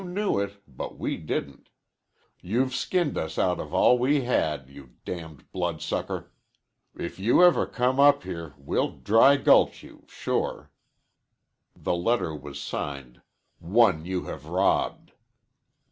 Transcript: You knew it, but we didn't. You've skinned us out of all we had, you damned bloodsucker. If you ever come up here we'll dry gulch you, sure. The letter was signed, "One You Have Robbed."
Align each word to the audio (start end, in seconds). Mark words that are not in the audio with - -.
You 0.01 0.07
knew 0.07 0.39
it, 0.39 0.63
but 0.67 0.97
we 0.97 1.15
didn't. 1.17 1.69
You've 2.41 2.73
skinned 2.73 3.19
us 3.19 3.37
out 3.37 3.59
of 3.59 3.71
all 3.71 3.99
we 3.99 4.23
had, 4.23 4.67
you 4.67 4.95
damned 5.05 5.51
bloodsucker. 5.51 6.31
If 6.97 7.19
you 7.19 7.43
ever 7.43 7.67
come 7.67 7.99
up 7.99 8.23
here 8.23 8.55
we'll 8.57 8.93
dry 8.97 9.37
gulch 9.37 9.83
you, 9.83 10.05
sure. 10.07 10.71
The 11.75 11.93
letter 11.93 12.33
was 12.35 12.59
signed, 12.59 13.21
"One 13.59 14.03
You 14.03 14.23
Have 14.23 14.47
Robbed." 14.47 15.11